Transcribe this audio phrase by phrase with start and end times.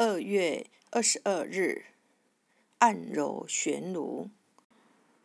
[0.00, 1.86] 二月二十二日，
[2.78, 4.30] 按揉悬颅。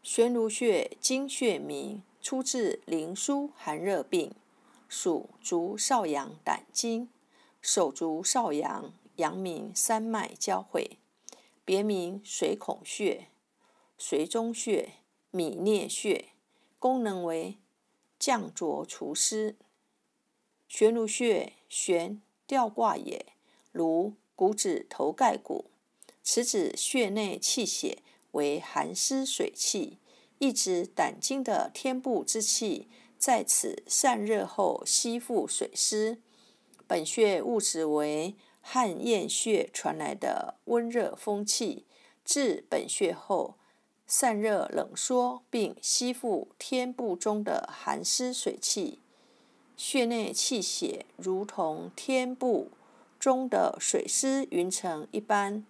[0.01, 4.31] 悬颅穴，经穴名，出自《灵枢·寒热病》，
[4.89, 7.07] 属足少阳胆经，
[7.61, 10.97] 手足少阳，阳明三脉交汇，
[11.63, 13.27] 别名水孔穴、
[13.99, 14.93] 髓中穴、
[15.29, 16.29] 米颞穴，
[16.79, 17.59] 功能为
[18.17, 19.55] 降浊除湿。
[20.67, 23.27] 悬颅穴，悬吊挂也，
[23.71, 25.65] 如骨指头盖骨，
[26.23, 27.99] 此指穴内气血。
[28.33, 29.99] 为寒湿水气，
[30.39, 36.17] 意指胆经的天部之气在此散热后吸附水湿。
[36.87, 41.85] 本穴物质为汗咽穴传来的温热风气，
[42.25, 43.53] 至本穴后
[44.07, 48.97] 散热冷缩，并吸附天部中的寒湿水气。
[49.77, 52.71] 穴内气血如同天部
[53.23, 55.65] 中的水湿云层一般，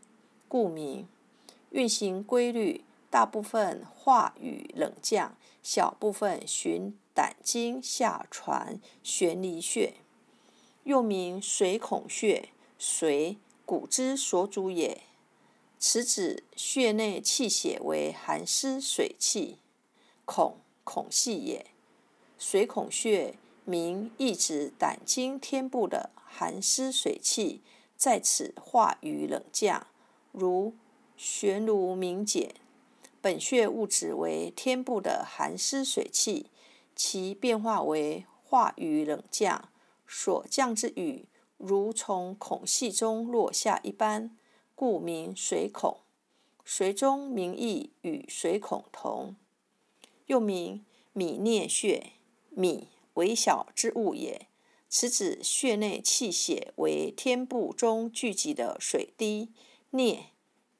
[0.47, 1.07] 故名。
[1.69, 9.93] 运行规律，大部分化雨冷降，小部分循胆经下传悬离穴，
[10.85, 13.37] 又名水孔穴，髓
[13.67, 15.01] 骨之所主也。
[15.77, 19.59] 此指穴内气血为寒湿水气，
[20.25, 21.67] 孔孔隙也。
[22.39, 27.61] 水孔穴名意指胆经天部的寒湿水气
[27.95, 29.87] 在此化雨冷降，
[30.31, 30.73] 如。
[31.15, 32.55] 悬如明简，
[33.21, 36.47] 本穴物质为天部的寒湿水气，
[36.95, 39.69] 其变化为化雨冷降，
[40.07, 44.35] 所降之雨如从孔隙中落下一般，
[44.75, 45.99] 故名水孔。
[46.65, 49.35] 水中名义与水孔同，
[50.25, 52.13] 又名米颞穴。
[52.49, 54.47] 米微小之物也，
[54.89, 59.51] 此指穴内气血为天部中聚集的水滴。
[59.91, 60.19] 颞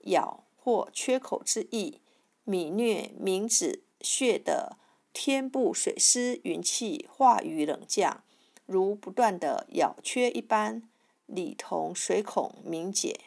[0.05, 2.01] 咬或缺口之意，
[2.43, 4.77] 米疟名指穴的
[5.13, 8.23] 天部水湿云气化于冷降，
[8.66, 10.89] 如不断的咬缺一般，
[11.27, 13.25] 里同水孔明解。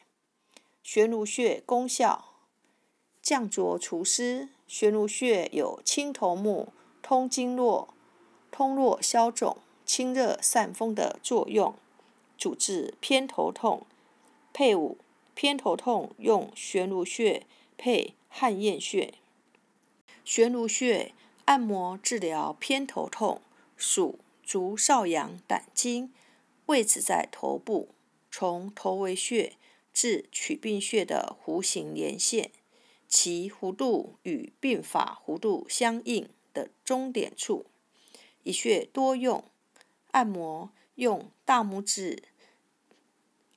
[0.83, 2.35] 悬颅穴功效：
[3.23, 4.49] 降浊除湿。
[4.67, 7.95] 悬颅穴有清头目、通经络、
[8.51, 11.75] 通络消肿、清热散风的作用，
[12.39, 13.87] 主治偏头痛。
[14.53, 14.99] 配伍。
[15.39, 17.43] 偏头痛用悬颅穴
[17.77, 19.13] 配汗液穴。
[20.25, 21.13] 悬颅穴
[21.45, 23.43] 按摩治疗偏头痛，
[23.77, 26.11] 属足少阳胆经，
[26.65, 27.91] 位置在头部，
[28.31, 29.53] 从头为穴
[29.93, 32.51] 至曲髌穴的弧形连线，
[33.07, 37.67] 其弧度与髌法弧度相应的中点处。
[38.47, 39.43] 一穴多用，
[40.13, 42.23] 按摩用大拇指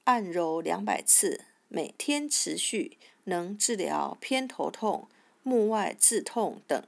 [0.06, 1.46] 按揉两百次。
[1.68, 5.08] 每天持续能治疗偏头痛、
[5.44, 6.84] 目外眦痛等。